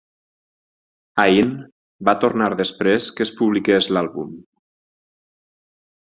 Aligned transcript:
Ain 1.23 1.51
va 2.09 2.15
tornar 2.23 2.47
després 2.63 3.11
que 3.19 3.27
es 3.27 3.33
publiqués 3.43 3.91
l'àlbum. 3.93 4.33